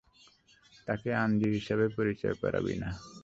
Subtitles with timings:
[0.87, 2.89] তাকে আন্দ্রেয়া হিসেবে পরিচয় করাবি না।